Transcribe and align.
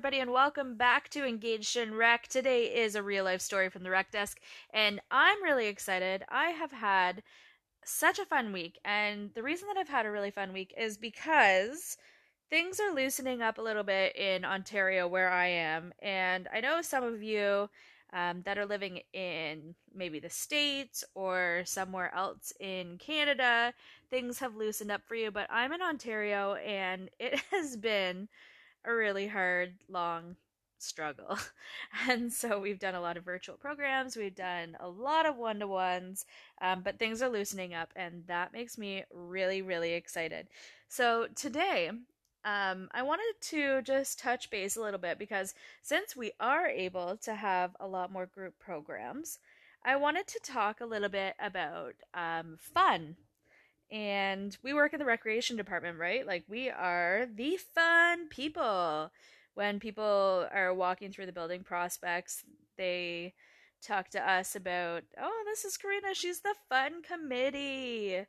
everybody, 0.00 0.20
and 0.22 0.32
welcome 0.32 0.78
back 0.78 1.10
to 1.10 1.26
Engaged 1.26 1.76
in 1.76 1.94
Rec. 1.94 2.26
Today 2.26 2.74
is 2.74 2.94
a 2.94 3.02
real 3.02 3.22
life 3.22 3.42
story 3.42 3.68
from 3.68 3.82
the 3.82 3.90
Rec 3.90 4.10
Desk, 4.10 4.40
and 4.72 4.98
I'm 5.10 5.42
really 5.42 5.66
excited. 5.66 6.24
I 6.30 6.52
have 6.52 6.72
had 6.72 7.22
such 7.84 8.18
a 8.18 8.24
fun 8.24 8.50
week, 8.50 8.78
and 8.82 9.28
the 9.34 9.42
reason 9.42 9.68
that 9.68 9.76
I've 9.76 9.90
had 9.90 10.06
a 10.06 10.10
really 10.10 10.30
fun 10.30 10.54
week 10.54 10.72
is 10.74 10.96
because 10.96 11.98
things 12.48 12.80
are 12.80 12.94
loosening 12.94 13.42
up 13.42 13.58
a 13.58 13.62
little 13.62 13.82
bit 13.82 14.16
in 14.16 14.42
Ontario, 14.42 15.06
where 15.06 15.28
I 15.28 15.48
am, 15.48 15.92
and 16.00 16.48
I 16.50 16.62
know 16.62 16.80
some 16.80 17.04
of 17.04 17.22
you 17.22 17.68
um, 18.14 18.40
that 18.46 18.56
are 18.56 18.64
living 18.64 19.00
in 19.12 19.74
maybe 19.94 20.18
the 20.18 20.30
States 20.30 21.04
or 21.14 21.60
somewhere 21.66 22.10
else 22.14 22.54
in 22.58 22.96
Canada, 22.96 23.74
things 24.08 24.38
have 24.38 24.56
loosened 24.56 24.90
up 24.90 25.02
for 25.04 25.14
you, 25.14 25.30
but 25.30 25.46
I'm 25.50 25.74
in 25.74 25.82
Ontario, 25.82 26.54
and 26.54 27.10
it 27.18 27.38
has 27.50 27.76
been 27.76 28.28
a 28.84 28.94
really 28.94 29.26
hard, 29.26 29.74
long 29.88 30.36
struggle. 30.78 31.38
And 32.08 32.32
so 32.32 32.58
we've 32.58 32.78
done 32.78 32.94
a 32.94 33.00
lot 33.00 33.16
of 33.16 33.24
virtual 33.24 33.56
programs, 33.56 34.16
we've 34.16 34.34
done 34.34 34.76
a 34.80 34.88
lot 34.88 35.26
of 35.26 35.36
one 35.36 35.58
to 35.58 35.66
ones, 35.66 36.24
um, 36.60 36.82
but 36.82 36.98
things 36.98 37.20
are 37.20 37.28
loosening 37.28 37.74
up, 37.74 37.90
and 37.96 38.24
that 38.26 38.52
makes 38.52 38.78
me 38.78 39.04
really, 39.12 39.60
really 39.60 39.92
excited. 39.92 40.48
So 40.88 41.26
today, 41.34 41.90
um, 42.44 42.88
I 42.92 43.02
wanted 43.02 43.34
to 43.40 43.82
just 43.82 44.18
touch 44.18 44.50
base 44.50 44.76
a 44.76 44.82
little 44.82 45.00
bit 45.00 45.18
because 45.18 45.54
since 45.82 46.16
we 46.16 46.32
are 46.40 46.66
able 46.66 47.16
to 47.18 47.34
have 47.34 47.76
a 47.80 47.86
lot 47.86 48.12
more 48.12 48.26
group 48.26 48.58
programs, 48.58 49.38
I 49.84 49.96
wanted 49.96 50.26
to 50.28 50.40
talk 50.40 50.80
a 50.80 50.86
little 50.86 51.08
bit 51.08 51.34
about 51.40 51.94
um, 52.14 52.56
fun 52.58 53.16
and 53.90 54.56
we 54.62 54.72
work 54.72 54.92
in 54.92 54.98
the 54.98 55.04
recreation 55.04 55.56
department, 55.56 55.98
right? 55.98 56.26
Like 56.26 56.44
we 56.48 56.70
are 56.70 57.26
the 57.34 57.56
fun 57.74 58.28
people. 58.28 59.10
When 59.54 59.80
people 59.80 60.46
are 60.54 60.72
walking 60.72 61.12
through 61.12 61.26
the 61.26 61.32
building 61.32 61.64
prospects, 61.64 62.44
they 62.78 63.34
talk 63.82 64.10
to 64.10 64.30
us 64.30 64.54
about, 64.54 65.02
oh, 65.20 65.42
this 65.46 65.64
is 65.64 65.76
Karina, 65.76 66.14
she's 66.14 66.40
the 66.40 66.54
fun 66.68 67.02
committee. 67.02 68.26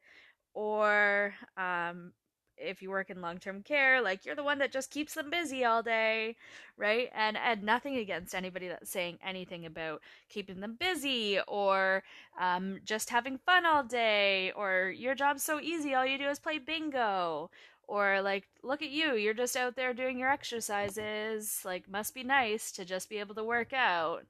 Or 0.53 1.33
um, 1.57 2.13
if 2.61 2.81
you 2.81 2.89
work 2.89 3.09
in 3.09 3.21
long-term 3.21 3.63
care 3.63 4.01
like 4.01 4.25
you're 4.25 4.35
the 4.35 4.43
one 4.43 4.59
that 4.59 4.71
just 4.71 4.91
keeps 4.91 5.15
them 5.15 5.29
busy 5.29 5.65
all 5.65 5.83
day 5.83 6.35
right? 6.81 7.09
And 7.15 7.37
and 7.37 7.63
nothing 7.63 7.97
against 7.97 8.35
anybody 8.35 8.67
that's 8.67 8.89
saying 8.89 9.19
anything 9.23 9.65
about 9.65 10.01
keeping 10.29 10.59
them 10.59 10.75
busy 10.79 11.39
or 11.47 12.03
um, 12.39 12.79
just 12.83 13.09
having 13.09 13.37
fun 13.37 13.65
all 13.65 13.83
day 13.83 14.51
or 14.55 14.93
your 14.97 15.15
job's 15.15 15.43
so 15.43 15.59
easy 15.61 15.93
all 15.93 16.05
you 16.05 16.17
do 16.17 16.27
is 16.27 16.39
play 16.39 16.57
bingo 16.57 17.49
or 17.87 18.21
like 18.21 18.47
look 18.63 18.81
at 18.81 18.89
you 18.89 19.15
you're 19.15 19.33
just 19.33 19.55
out 19.55 19.75
there 19.75 19.93
doing 19.93 20.17
your 20.17 20.31
exercises 20.31 21.61
like 21.63 21.89
must 21.89 22.13
be 22.13 22.23
nice 22.23 22.71
to 22.71 22.83
just 22.85 23.09
be 23.09 23.17
able 23.17 23.35
to 23.35 23.43
work 23.43 23.73
out 23.73 24.23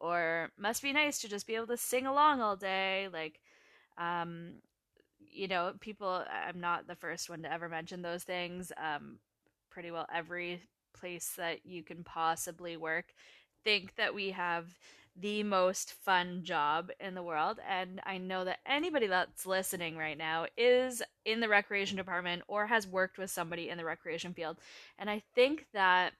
or 0.00 0.50
must 0.58 0.82
be 0.82 0.92
nice 0.92 1.20
to 1.20 1.28
just 1.28 1.46
be 1.46 1.54
able 1.54 1.66
to 1.66 1.76
sing 1.76 2.06
along 2.06 2.40
all 2.40 2.56
day 2.56 3.08
like 3.12 3.40
um 3.98 4.54
you 5.32 5.48
know, 5.48 5.72
people, 5.80 6.24
I'm 6.30 6.60
not 6.60 6.86
the 6.86 6.94
first 6.94 7.30
one 7.30 7.42
to 7.42 7.52
ever 7.52 7.68
mention 7.68 8.02
those 8.02 8.24
things. 8.24 8.72
Um, 8.76 9.18
pretty 9.70 9.90
well 9.90 10.06
every 10.14 10.60
place 10.92 11.32
that 11.36 11.64
you 11.64 11.82
can 11.82 12.04
possibly 12.04 12.76
work 12.76 13.14
think 13.64 13.94
that 13.96 14.14
we 14.14 14.30
have 14.30 14.66
the 15.16 15.42
most 15.42 15.92
fun 15.92 16.42
job 16.42 16.90
in 17.00 17.14
the 17.14 17.22
world. 17.22 17.58
And 17.68 18.00
I 18.04 18.18
know 18.18 18.44
that 18.44 18.60
anybody 18.66 19.06
that's 19.06 19.46
listening 19.46 19.96
right 19.96 20.16
now 20.16 20.46
is 20.56 21.02
in 21.24 21.40
the 21.40 21.48
recreation 21.48 21.96
department 21.96 22.42
or 22.48 22.66
has 22.66 22.86
worked 22.86 23.18
with 23.18 23.30
somebody 23.30 23.68
in 23.68 23.76
the 23.78 23.84
recreation 23.84 24.32
field. 24.32 24.56
And 24.98 25.10
I 25.10 25.22
think 25.34 25.66
that 25.74 26.14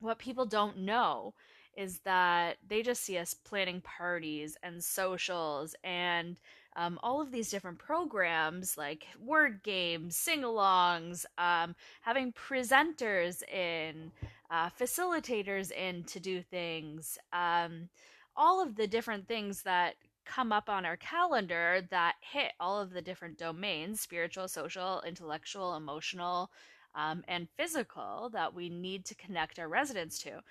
what 0.00 0.18
people 0.18 0.46
don't 0.46 0.78
know 0.78 1.34
is 1.76 2.00
that 2.00 2.56
they 2.66 2.82
just 2.82 3.02
see 3.02 3.18
us 3.18 3.34
planning 3.34 3.80
parties 3.80 4.56
and 4.62 4.82
socials 4.82 5.74
and 5.84 6.38
um, 6.76 6.98
all 7.02 7.20
of 7.20 7.30
these 7.30 7.50
different 7.50 7.78
programs 7.78 8.76
like 8.76 9.06
word 9.24 9.62
games, 9.62 10.16
sing 10.16 10.42
alongs, 10.42 11.24
um, 11.38 11.74
having 12.00 12.32
presenters 12.32 13.42
in, 13.48 14.10
uh, 14.50 14.70
facilitators 14.70 15.70
in 15.70 16.02
to 16.04 16.18
do 16.18 16.42
things, 16.42 17.16
um, 17.32 17.88
all 18.36 18.62
of 18.62 18.74
the 18.74 18.86
different 18.88 19.28
things 19.28 19.62
that 19.62 19.94
come 20.24 20.52
up 20.52 20.68
on 20.68 20.84
our 20.84 20.96
calendar 20.96 21.86
that 21.90 22.14
hit 22.20 22.52
all 22.58 22.80
of 22.80 22.90
the 22.90 23.02
different 23.02 23.38
domains 23.38 24.00
spiritual, 24.00 24.48
social, 24.48 25.02
intellectual, 25.06 25.76
emotional, 25.76 26.50
um, 26.94 27.22
and 27.28 27.48
physical 27.56 28.30
that 28.32 28.54
we 28.54 28.68
need 28.68 29.04
to 29.04 29.14
connect 29.14 29.58
our 29.58 29.68
residents 29.68 30.18
to. 30.20 30.42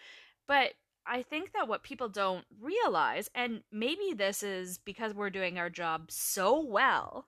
But 0.47 0.73
I 1.06 1.22
think 1.22 1.52
that 1.53 1.68
what 1.68 1.84
people 1.84 2.09
don't 2.09 2.46
realize, 2.62 3.30
and 3.36 3.62
maybe 3.72 4.14
this 4.16 4.44
is 4.44 4.78
because 4.78 5.14
we're 5.14 5.30
doing 5.30 5.58
our 5.58 5.69
job 5.69 6.09
so 6.09 6.64
well, 6.64 7.28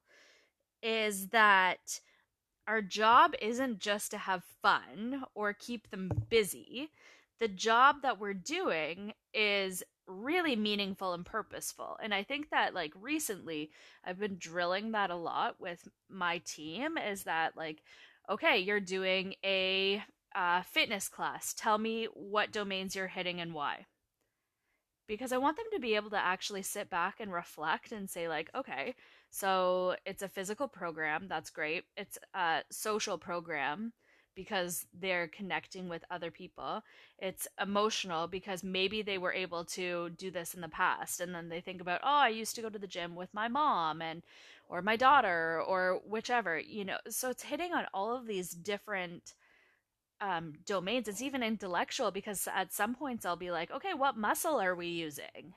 is 0.82 1.30
that 1.30 2.00
our 2.68 2.82
job 2.82 3.34
isn't 3.42 3.80
just 3.80 4.12
to 4.12 4.18
have 4.18 4.44
fun 4.62 5.24
or 5.36 5.54
keep 5.54 5.90
them 5.90 6.10
busy. 6.30 6.90
The 7.40 7.48
job 7.48 7.98
that 8.02 8.20
we're 8.20 8.34
doing 8.34 9.14
is 9.34 9.84
really 10.08 10.56
meaningful 10.56 11.14
and 11.14 11.26
purposeful. 11.26 11.98
And 12.02 12.14
I 12.14 12.24
think 12.24 12.50
that 12.52 12.74
like 12.74 12.94
recently 13.00 13.72
I've 14.04 14.20
been 14.20 14.38
drilling 14.38 14.92
that 14.92 15.10
a 15.10 15.16
lot 15.16 15.60
with 15.60 15.88
my 16.10 16.40
team 16.40 16.98
is 16.98 17.24
that 17.24 17.58
like 17.58 17.82
okay, 18.30 18.58
you're 18.58 18.80
doing 18.80 19.36
a 19.44 20.04
uh, 20.36 20.62
fitness 20.62 21.08
class. 21.08 21.54
Tell 21.54 21.78
me 21.78 22.08
what 22.14 22.52
domains 22.52 22.96
you're 22.96 23.08
hitting 23.08 23.40
and 23.40 23.54
why. 23.54 23.86
Because 25.08 25.32
I 25.32 25.38
want 25.38 25.58
them 25.58 25.68
to 25.72 25.80
be 25.80 25.96
able 25.96 26.10
to 26.12 26.18
actually 26.18 26.64
sit 26.64 26.90
back 26.90 27.20
and 27.20 27.32
reflect 27.32 27.92
and 27.92 28.10
say, 28.10 28.28
like, 28.28 28.50
okay, 28.56 28.96
so 29.30 29.96
it's 30.06 30.24
a 30.24 30.30
physical 30.30 30.68
program. 30.68 31.28
That's 31.28 31.50
great. 31.50 31.84
It's 31.96 32.18
a 32.34 32.64
social 32.72 33.18
program 33.18 33.94
because 34.36 34.86
they're 34.94 35.28
connecting 35.28 35.88
with 35.88 36.04
other 36.12 36.30
people. 36.32 36.82
It's 37.20 37.48
emotional 37.62 38.28
because 38.28 38.64
maybe 38.64 39.02
they 39.02 39.18
were 39.18 39.34
able 39.34 39.64
to 39.66 40.10
do 40.12 40.30
this 40.30 40.54
in 40.54 40.62
the 40.62 40.68
past 40.70 41.22
and 41.22 41.34
then 41.34 41.50
they 41.50 41.62
think 41.62 41.82
about, 41.82 42.02
"Oh, 42.04 42.08
I 42.08 42.30
used 42.30 42.56
to 42.56 42.62
go 42.62 42.70
to 42.70 42.80
the 42.80 42.88
gym 42.88 43.16
with 43.16 43.34
my 43.34 43.48
mom 43.48 44.02
and 44.02 44.24
or 44.68 44.82
my 44.82 44.98
daughter 44.98 45.62
or 45.62 46.02
whichever." 46.06 46.60
You 46.60 46.84
know, 46.86 46.98
so 47.10 47.30
it's 47.30 47.44
hitting 47.44 47.74
on 47.74 47.88
all 47.94 48.16
of 48.16 48.28
these 48.28 48.52
different 48.52 49.34
um, 50.22 50.54
domains. 50.66 51.08
It's 51.08 51.22
even 51.22 51.44
intellectual 51.44 52.12
because 52.12 52.48
at 52.54 52.74
some 52.74 52.96
points 52.96 53.26
I'll 53.26 53.36
be 53.36 53.52
like, 53.52 53.72
okay, 53.72 53.94
what 53.94 54.18
muscle 54.18 54.60
are 54.60 54.76
we 54.76 54.88
using? 54.88 55.54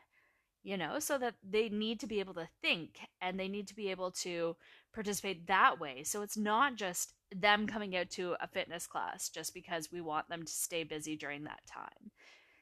You 0.63 0.77
know, 0.77 0.99
so 0.99 1.19
that 1.19 1.35
they 1.49 1.69
need 1.69 2.01
to 2.01 2.07
be 2.07 2.21
able 2.21 2.35
to 2.35 2.49
think 2.61 2.99
and 3.21 3.39
they 3.39 3.49
need 3.49 3.69
to 3.69 3.77
be 3.77 3.91
able 3.91 4.11
to 4.13 4.57
participate 4.93 5.47
that 5.47 5.79
way. 5.79 6.03
So 6.05 6.23
it's 6.23 6.37
not 6.37 6.77
just 6.77 7.15
them 7.35 7.67
coming 7.67 7.97
out 7.97 8.11
to 8.11 8.35
a 8.41 8.49
fitness 8.49 8.87
class 8.87 9.29
just 9.29 9.55
because 9.55 9.93
we 9.93 10.01
want 10.01 10.29
them 10.29 10.45
to 10.45 10.53
stay 10.53 10.83
busy 10.83 11.17
during 11.17 11.45
that 11.45 11.61
time. 11.67 12.11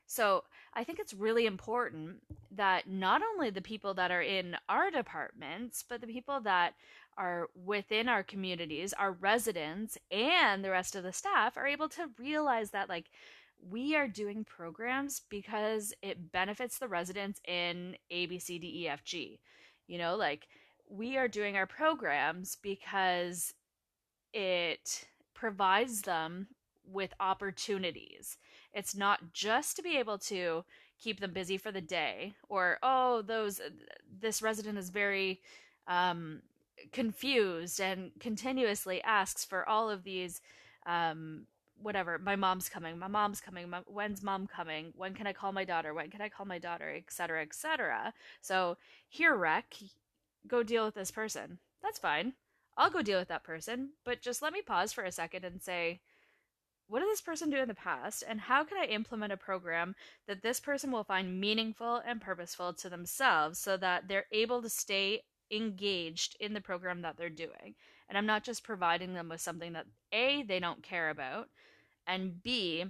So 0.06 0.44
I 0.72 0.84
think 0.84 0.98
it's 1.00 1.14
really 1.14 1.46
important 1.46 2.22
that 2.52 2.88
not 2.88 3.22
only 3.22 3.50
the 3.50 3.60
people 3.60 3.94
that 3.94 4.10
are 4.10 4.22
in 4.22 4.56
our 4.68 4.90
departments, 4.90 5.84
but 5.88 6.00
the 6.00 6.06
people 6.06 6.40
that 6.42 6.74
are 7.16 7.48
within 7.54 8.08
our 8.08 8.22
communities, 8.22 8.92
our 8.92 9.12
residents, 9.12 9.98
and 10.10 10.64
the 10.64 10.70
rest 10.70 10.94
of 10.96 11.02
the 11.02 11.12
staff 11.12 11.56
are 11.56 11.66
able 11.66 11.88
to 11.90 12.10
realize 12.18 12.70
that, 12.70 12.88
like, 12.88 13.06
we 13.60 13.96
are 13.96 14.08
doing 14.08 14.44
programs 14.44 15.22
because 15.30 15.94
it 16.02 16.30
benefits 16.30 16.78
the 16.78 16.88
residents 16.88 17.40
in 17.46 17.96
A, 18.10 18.26
B, 18.26 18.38
C, 18.38 18.58
D, 18.58 18.82
E, 18.82 18.88
F, 18.88 19.02
G. 19.04 19.40
You 19.86 19.98
know, 19.98 20.16
like, 20.16 20.48
we 20.88 21.16
are 21.16 21.28
doing 21.28 21.56
our 21.56 21.66
programs 21.66 22.56
because 22.62 23.54
it 24.32 25.06
provides 25.34 26.02
them 26.02 26.48
with 26.84 27.12
opportunities. 27.18 28.36
It's 28.72 28.94
not 28.94 29.32
just 29.32 29.76
to 29.76 29.82
be 29.82 29.96
able 29.96 30.18
to 30.18 30.64
keep 30.98 31.20
them 31.20 31.32
busy 31.32 31.56
for 31.58 31.72
the 31.72 31.80
day 31.80 32.34
or 32.48 32.78
oh 32.82 33.22
those 33.22 33.60
this 34.20 34.40
resident 34.40 34.78
is 34.78 34.88
very 34.88 35.40
um 35.88 36.40
confused 36.92 37.80
and 37.80 38.10
continuously 38.20 39.02
asks 39.02 39.44
for 39.44 39.68
all 39.68 39.90
of 39.90 40.04
these 40.04 40.40
um 40.86 41.46
whatever 41.82 42.18
my 42.18 42.36
mom's 42.36 42.68
coming 42.68 42.98
my 42.98 43.08
mom's 43.08 43.40
coming 43.40 43.68
my, 43.68 43.80
when's 43.86 44.22
mom 44.22 44.46
coming? 44.46 44.92
When 44.96 45.14
can 45.14 45.26
i 45.26 45.32
call 45.32 45.52
my 45.52 45.64
daughter? 45.64 45.92
When 45.94 46.10
can 46.10 46.20
i 46.20 46.28
call 46.28 46.46
my 46.46 46.58
daughter? 46.58 46.94
etc 46.96 47.42
etc 47.42 48.12
so 48.40 48.76
here 49.08 49.34
rec 49.34 49.74
go 50.46 50.62
deal 50.62 50.84
with 50.84 50.94
this 50.94 51.10
person. 51.10 51.58
That's 51.82 51.98
fine. 51.98 52.34
I'll 52.76 52.90
go 52.90 53.02
deal 53.02 53.18
with 53.18 53.28
that 53.28 53.44
person 53.44 53.90
but 54.04 54.22
just 54.22 54.42
let 54.42 54.52
me 54.52 54.62
pause 54.62 54.92
for 54.92 55.04
a 55.04 55.12
second 55.12 55.44
and 55.44 55.62
say 55.62 56.00
what 56.88 57.00
did 57.00 57.08
this 57.08 57.20
person 57.20 57.50
do 57.50 57.56
in 57.56 57.68
the 57.68 57.74
past 57.74 58.22
and 58.28 58.40
how 58.40 58.62
can 58.64 58.78
i 58.78 58.84
implement 58.84 59.32
a 59.32 59.36
program 59.36 59.94
that 60.28 60.42
this 60.42 60.60
person 60.60 60.92
will 60.92 61.04
find 61.04 61.40
meaningful 61.40 62.02
and 62.06 62.20
purposeful 62.20 62.72
to 62.74 62.88
themselves 62.88 63.58
so 63.58 63.76
that 63.76 64.08
they're 64.08 64.26
able 64.30 64.62
to 64.62 64.68
stay 64.68 65.22
engaged 65.50 66.36
in 66.40 66.54
the 66.54 66.60
program 66.60 67.02
that 67.02 67.16
they're 67.16 67.30
doing. 67.30 67.74
And 68.08 68.16
I'm 68.16 68.26
not 68.26 68.44
just 68.44 68.64
providing 68.64 69.14
them 69.14 69.28
with 69.28 69.40
something 69.40 69.72
that 69.72 69.86
A, 70.12 70.42
they 70.42 70.60
don't 70.60 70.82
care 70.82 71.10
about, 71.10 71.48
and 72.06 72.42
B, 72.42 72.84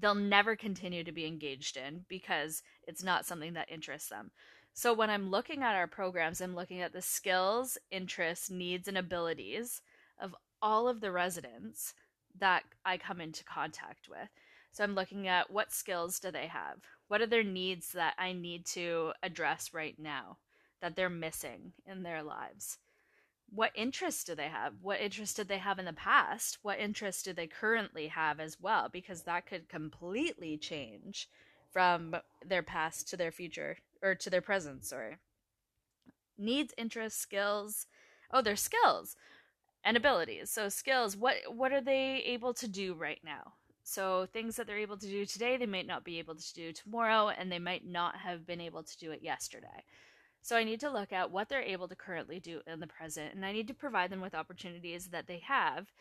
they'll 0.00 0.14
never 0.14 0.56
continue 0.56 1.04
to 1.04 1.12
be 1.12 1.26
engaged 1.26 1.76
in 1.76 2.04
because 2.08 2.62
it's 2.86 3.02
not 3.02 3.24
something 3.24 3.54
that 3.54 3.70
interests 3.70 4.08
them. 4.08 4.30
So 4.72 4.92
when 4.92 5.10
I'm 5.10 5.30
looking 5.30 5.62
at 5.62 5.74
our 5.74 5.86
programs, 5.86 6.40
I'm 6.40 6.54
looking 6.54 6.80
at 6.80 6.92
the 6.92 7.02
skills, 7.02 7.78
interests, 7.90 8.50
needs, 8.50 8.88
and 8.88 8.98
abilities 8.98 9.80
of 10.20 10.34
all 10.62 10.88
of 10.88 11.00
the 11.00 11.12
residents 11.12 11.94
that 12.38 12.62
I 12.84 12.96
come 12.96 13.20
into 13.20 13.44
contact 13.44 14.08
with. 14.08 14.28
So 14.72 14.84
I'm 14.84 14.94
looking 14.94 15.26
at 15.26 15.50
what 15.50 15.72
skills 15.72 16.20
do 16.20 16.30
they 16.30 16.46
have? 16.46 16.78
What 17.08 17.20
are 17.20 17.26
their 17.26 17.42
needs 17.42 17.92
that 17.92 18.14
I 18.18 18.32
need 18.32 18.66
to 18.66 19.12
address 19.22 19.74
right 19.74 19.96
now 19.98 20.38
that 20.80 20.96
they're 20.96 21.10
missing 21.10 21.72
in 21.86 22.02
their 22.02 22.22
lives? 22.22 22.78
What 23.52 23.72
interests 23.74 24.24
do 24.24 24.34
they 24.34 24.48
have? 24.48 24.74
What 24.80 25.00
interests 25.00 25.34
did 25.34 25.48
they 25.48 25.58
have 25.58 25.78
in 25.78 25.84
the 25.84 25.92
past? 25.92 26.58
What 26.62 26.78
interests 26.78 27.22
do 27.22 27.32
they 27.32 27.48
currently 27.48 28.08
have 28.08 28.38
as 28.38 28.60
well? 28.60 28.88
Because 28.88 29.22
that 29.22 29.46
could 29.46 29.68
completely 29.68 30.56
change 30.56 31.28
from 31.72 32.16
their 32.44 32.62
past 32.62 33.08
to 33.08 33.16
their 33.16 33.32
future 33.32 33.78
or 34.02 34.14
to 34.14 34.30
their 34.30 34.40
present, 34.40 34.84
sorry. 34.84 35.16
Needs, 36.38 36.72
interests, 36.78 37.20
skills. 37.20 37.86
Oh, 38.32 38.40
their 38.40 38.56
skills 38.56 39.16
and 39.84 39.96
abilities. 39.96 40.50
So 40.50 40.68
skills, 40.68 41.16
what 41.16 41.36
what 41.48 41.72
are 41.72 41.80
they 41.80 42.22
able 42.26 42.54
to 42.54 42.68
do 42.68 42.94
right 42.94 43.20
now? 43.24 43.54
So 43.82 44.26
things 44.32 44.56
that 44.56 44.66
they're 44.66 44.78
able 44.78 44.98
to 44.98 45.06
do 45.06 45.26
today, 45.26 45.56
they 45.56 45.66
might 45.66 45.86
not 45.86 46.04
be 46.04 46.18
able 46.18 46.36
to 46.36 46.54
do 46.54 46.72
tomorrow 46.72 47.28
and 47.28 47.50
they 47.50 47.58
might 47.58 47.86
not 47.86 48.16
have 48.16 48.46
been 48.46 48.60
able 48.60 48.82
to 48.82 48.98
do 48.98 49.10
it 49.10 49.22
yesterday. 49.22 49.84
So 50.42 50.56
I 50.56 50.64
need 50.64 50.80
to 50.80 50.90
look 50.90 51.12
at 51.12 51.30
what 51.30 51.48
they're 51.48 51.62
able 51.62 51.88
to 51.88 51.96
currently 51.96 52.40
do 52.40 52.60
in 52.66 52.80
the 52.80 52.86
present 52.86 53.34
and 53.34 53.44
I 53.44 53.52
need 53.52 53.68
to 53.68 53.74
provide 53.74 54.10
them 54.10 54.20
with 54.20 54.34
opportunities 54.34 55.08
that 55.08 55.26
they 55.26 55.42
have 55.46 55.92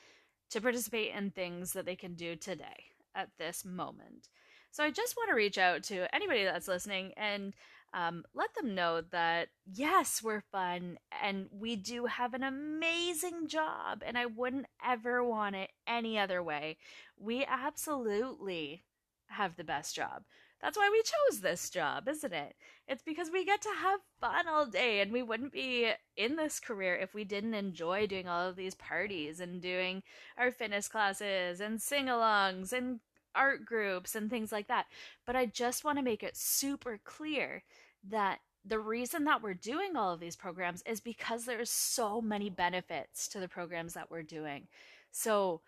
to 0.52 0.62
participate 0.62 1.14
in 1.14 1.32
things 1.32 1.74
that 1.74 1.86
they 1.86 1.96
can 1.96 2.16
do 2.16 2.36
today 2.36 2.86
at 3.16 3.30
this 3.38 3.66
moment. 3.66 4.30
So 4.72 4.84
I 4.84 4.92
just 4.92 5.18
want 5.18 5.30
to 5.30 5.36
reach 5.36 5.58
out 5.58 5.84
to 5.84 6.14
anybody 6.14 6.44
that's 6.44 6.68
listening 6.68 7.14
and 7.18 7.54
um, 7.94 8.24
let 8.36 8.54
them 8.54 8.76
know 8.76 9.02
that 9.12 9.50
yes, 9.66 10.22
we're 10.24 10.44
fun 10.52 10.98
and 11.24 11.48
we 11.52 11.76
do 11.76 12.06
have 12.06 12.34
an 12.34 12.44
amazing 12.44 13.48
job, 13.48 14.04
and 14.06 14.18
I 14.18 14.28
wouldn't 14.28 14.68
ever 14.86 15.24
want 15.24 15.56
it 15.56 15.72
any 15.88 16.20
other 16.20 16.44
way. 16.44 16.78
We 17.18 17.46
absolutely 17.46 18.84
have 19.28 19.56
the 19.56 19.64
best 19.64 19.96
job. 19.96 20.24
That's 20.62 20.78
why 20.78 20.90
we 20.92 21.02
chose 21.04 21.40
this 21.40 21.70
job, 21.70 22.08
isn't 22.10 22.34
it? 22.34 22.56
It's 22.88 23.04
because 23.04 23.30
we 23.32 23.46
get 23.46 23.62
to 23.62 23.70
have 23.82 24.02
fun 24.20 24.48
all 24.48 24.66
day, 24.66 25.00
and 25.00 25.12
we 25.12 25.24
wouldn't 25.24 25.54
be 25.54 25.92
in 26.18 26.36
this 26.36 26.60
career 26.60 26.96
if 26.96 27.14
we 27.14 27.24
didn't 27.24 27.54
enjoy 27.54 28.08
doing 28.08 28.28
all 28.28 28.48
of 28.48 28.58
these 28.58 28.76
parties 28.76 29.40
and 29.40 29.62
doing 29.62 30.04
our 30.38 30.52
fitness 30.52 30.90
classes 30.90 31.62
and 31.62 31.82
sing 31.82 32.08
alongs 32.08 32.74
and 32.74 33.00
art 33.36 33.66
groups 33.66 34.16
and 34.16 34.30
things 34.30 34.52
like 34.52 34.68
that. 34.68 34.88
But 35.26 35.36
I 35.36 35.46
just 35.46 35.86
want 35.86 35.98
to 35.98 36.04
make 36.04 36.24
it 36.24 36.36
super 36.36 37.00
clear 37.06 37.64
that 38.10 38.40
the 38.66 38.80
reason 38.80 39.24
that 39.24 39.42
we're 39.42 39.54
doing 39.54 39.96
all 39.96 40.14
of 40.14 40.20
these 40.20 40.36
programs 40.36 40.82
is 40.86 41.00
because 41.00 41.46
there's 41.46 41.70
so 41.70 42.22
many 42.22 42.50
benefits 42.50 43.28
to 43.30 43.40
the 43.40 43.48
programs 43.48 43.94
that 43.94 44.12
we're 44.12 44.24
doing. 44.24 44.68
So 45.12 45.62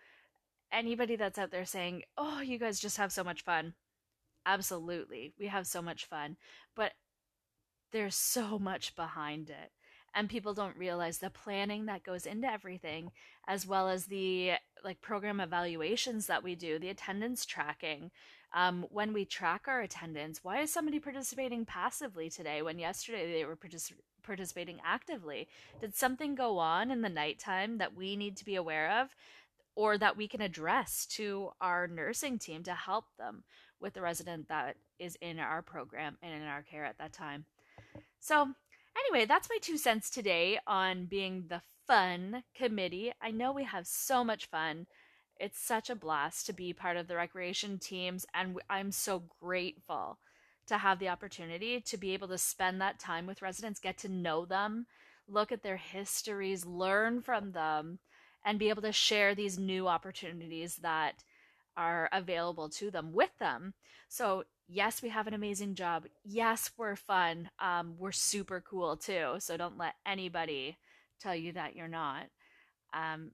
anybody 0.70 1.16
that's 1.16 1.38
out 1.38 1.50
there 1.50 1.64
saying, 1.64 2.02
"Oh, 2.18 2.40
you 2.40 2.58
guys 2.58 2.78
just 2.78 2.98
have 2.98 3.12
so 3.12 3.24
much 3.24 3.42
fun." 3.42 3.74
Absolutely. 4.44 5.32
We 5.38 5.46
have 5.46 5.66
so 5.66 5.80
much 5.82 6.06
fun, 6.06 6.36
but 6.74 6.92
there's 7.92 8.16
so 8.16 8.58
much 8.58 8.96
behind 8.96 9.50
it 9.50 9.70
and 10.14 10.28
people 10.28 10.54
don't 10.54 10.76
realize 10.76 11.18
the 11.18 11.30
planning 11.30 11.86
that 11.86 12.02
goes 12.02 12.26
into 12.26 12.50
everything 12.50 13.10
as 13.46 13.66
well 13.66 13.88
as 13.88 14.06
the 14.06 14.52
like 14.84 15.00
program 15.00 15.40
evaluations 15.40 16.26
that 16.26 16.42
we 16.42 16.54
do 16.54 16.78
the 16.78 16.88
attendance 16.88 17.46
tracking. 17.46 18.10
Um, 18.54 18.84
when 18.90 19.14
we 19.14 19.24
track 19.24 19.62
our 19.66 19.80
attendance 19.80 20.40
why 20.42 20.60
is 20.60 20.72
somebody 20.72 20.98
participating 20.98 21.64
passively 21.64 22.28
today 22.28 22.60
when 22.60 22.78
yesterday 22.78 23.32
they 23.32 23.44
were 23.46 23.56
partic- 23.56 23.94
participating 24.22 24.78
actively? 24.84 25.48
Did 25.80 25.94
something 25.94 26.34
go 26.34 26.58
on 26.58 26.90
in 26.90 27.00
the 27.00 27.08
nighttime 27.08 27.78
that 27.78 27.96
we 27.96 28.16
need 28.16 28.36
to 28.38 28.44
be 28.44 28.56
aware 28.56 29.00
of 29.00 29.14
or 29.74 29.96
that 29.98 30.16
we 30.16 30.28
can 30.28 30.40
address 30.40 31.06
to 31.06 31.50
our 31.60 31.86
nursing 31.86 32.38
team 32.38 32.62
to 32.62 32.74
help 32.74 33.04
them 33.18 33.42
with 33.80 33.94
the 33.94 34.02
resident 34.02 34.48
that 34.48 34.76
is 34.98 35.16
in 35.20 35.38
our 35.38 35.62
program 35.62 36.16
and 36.22 36.34
in 36.34 36.48
our 36.48 36.62
care 36.62 36.84
at 36.84 36.98
that 36.98 37.12
time 37.12 37.44
so 38.20 38.48
Anyway, 38.96 39.26
that's 39.26 39.48
my 39.48 39.58
two 39.60 39.78
cents 39.78 40.10
today 40.10 40.58
on 40.66 41.06
being 41.06 41.44
the 41.48 41.62
fun 41.86 42.44
committee. 42.54 43.12
I 43.20 43.30
know 43.30 43.52
we 43.52 43.64
have 43.64 43.86
so 43.86 44.22
much 44.22 44.46
fun. 44.46 44.86
It's 45.38 45.58
such 45.58 45.90
a 45.90 45.96
blast 45.96 46.46
to 46.46 46.52
be 46.52 46.72
part 46.72 46.96
of 46.96 47.08
the 47.08 47.16
recreation 47.16 47.78
teams, 47.78 48.26
and 48.34 48.58
I'm 48.68 48.92
so 48.92 49.24
grateful 49.40 50.18
to 50.66 50.78
have 50.78 50.98
the 50.98 51.08
opportunity 51.08 51.80
to 51.80 51.96
be 51.96 52.12
able 52.12 52.28
to 52.28 52.38
spend 52.38 52.80
that 52.80 53.00
time 53.00 53.26
with 53.26 53.42
residents, 53.42 53.80
get 53.80 53.98
to 53.98 54.08
know 54.08 54.44
them, 54.44 54.86
look 55.26 55.50
at 55.50 55.62
their 55.62 55.78
histories, 55.78 56.64
learn 56.64 57.22
from 57.22 57.52
them, 57.52 57.98
and 58.44 58.58
be 58.58 58.68
able 58.68 58.82
to 58.82 58.92
share 58.92 59.34
these 59.34 59.58
new 59.58 59.88
opportunities 59.88 60.76
that 60.76 61.24
are 61.76 62.08
available 62.12 62.68
to 62.68 62.90
them 62.90 63.12
with 63.12 63.30
them. 63.38 63.74
So 64.08 64.44
yes, 64.68 65.02
we 65.02 65.08
have 65.10 65.26
an 65.26 65.34
amazing 65.34 65.74
job. 65.74 66.06
Yes, 66.24 66.70
we're 66.76 66.96
fun. 66.96 67.50
Um, 67.58 67.94
we're 67.98 68.12
super 68.12 68.60
cool 68.60 68.96
too. 68.96 69.36
So 69.38 69.56
don't 69.56 69.78
let 69.78 69.94
anybody 70.06 70.76
tell 71.20 71.34
you 71.34 71.52
that 71.52 71.76
you're 71.76 71.88
not. 71.88 72.24
Um, 72.92 73.30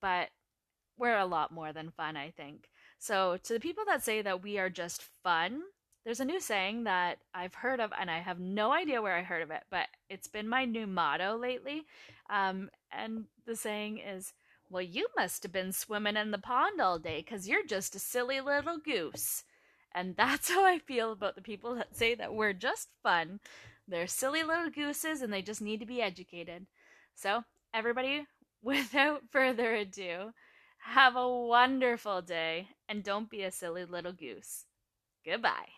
but 0.00 0.28
we're 0.98 1.18
a 1.18 1.26
lot 1.26 1.52
more 1.52 1.72
than 1.72 1.90
fun, 1.90 2.16
I 2.16 2.30
think. 2.30 2.68
So 2.98 3.38
to 3.44 3.54
the 3.54 3.60
people 3.60 3.84
that 3.86 4.04
say 4.04 4.22
that 4.22 4.42
we 4.42 4.58
are 4.58 4.70
just 4.70 5.02
fun, 5.24 5.62
there's 6.04 6.20
a 6.20 6.24
new 6.24 6.40
saying 6.40 6.84
that 6.84 7.18
I've 7.34 7.54
heard 7.54 7.80
of, 7.80 7.92
and 7.98 8.10
I 8.10 8.20
have 8.20 8.38
no 8.38 8.72
idea 8.72 9.02
where 9.02 9.16
I 9.16 9.22
heard 9.22 9.42
of 9.42 9.50
it, 9.50 9.62
but 9.70 9.86
it's 10.08 10.28
been 10.28 10.48
my 10.48 10.64
new 10.64 10.86
motto 10.86 11.36
lately. 11.36 11.84
Um, 12.28 12.70
and 12.90 13.24
the 13.46 13.56
saying 13.56 13.98
is, 13.98 14.32
well, 14.70 14.82
you 14.82 15.08
must 15.16 15.42
have 15.42 15.52
been 15.52 15.72
swimming 15.72 16.16
in 16.16 16.30
the 16.30 16.38
pond 16.38 16.80
all 16.80 16.98
day 16.98 17.18
because 17.22 17.48
you're 17.48 17.66
just 17.66 17.94
a 17.94 17.98
silly 17.98 18.40
little 18.40 18.78
goose. 18.78 19.44
And 19.94 20.16
that's 20.18 20.48
how 20.48 20.64
I 20.64 20.78
feel 20.78 21.12
about 21.12 21.34
the 21.34 21.42
people 21.42 21.74
that 21.74 21.96
say 21.96 22.14
that 22.14 22.32
we're 22.34 22.52
just 22.52 22.88
fun. 23.02 23.40
They're 23.88 24.06
silly 24.06 24.42
little 24.42 24.70
gooses 24.70 25.20
and 25.22 25.32
they 25.32 25.42
just 25.42 25.60
need 25.60 25.80
to 25.80 25.86
be 25.86 26.00
educated. 26.00 26.66
So, 27.14 27.44
everybody, 27.74 28.26
without 28.62 29.22
further 29.30 29.74
ado, 29.74 30.32
have 30.78 31.16
a 31.16 31.28
wonderful 31.28 32.22
day 32.22 32.68
and 32.88 33.02
don't 33.02 33.28
be 33.28 33.42
a 33.42 33.50
silly 33.50 33.84
little 33.84 34.12
goose. 34.12 34.64
Goodbye. 35.24 35.68